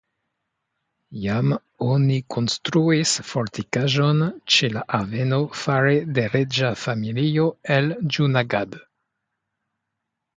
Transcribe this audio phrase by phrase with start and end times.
[1.23, 1.49] Iam
[1.87, 4.23] oni konstruis fortikaĵon
[4.55, 7.45] ĉe la haveno fare de reĝa familio
[7.77, 8.75] el Ĝunagad.